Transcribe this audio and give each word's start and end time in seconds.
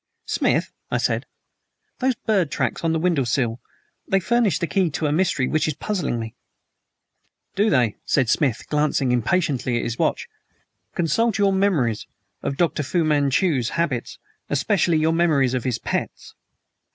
"Smith," 0.25 0.71
I 0.89 0.97
said, 0.97 1.27
"those 1.99 2.15
bird 2.15 2.49
tracks 2.49 2.83
on 2.83 2.91
the 2.91 2.97
window 2.97 3.23
sill 3.23 3.61
they 4.07 4.19
furnish 4.19 4.57
the 4.57 4.65
key 4.65 4.89
to 4.89 5.05
a 5.05 5.11
mystery 5.11 5.47
which 5.47 5.67
is 5.67 5.75
puzzling 5.75 6.19
me." 6.19 6.33
"They 7.55 7.69
do," 7.69 7.93
said 8.03 8.27
Smith, 8.27 8.63
glancing 8.67 9.11
impatiently 9.11 9.77
at 9.77 9.83
his 9.83 9.99
watch. 9.99 10.27
"Consult 10.95 11.37
your 11.37 11.53
memories 11.53 12.07
of 12.41 12.57
Dr. 12.57 12.81
Fu 12.81 13.03
Manchu's 13.03 13.69
habits 13.77 14.17
especially 14.49 14.97
your 14.97 15.13
memories 15.13 15.53
of 15.53 15.65
his 15.65 15.77
pets." 15.77 16.33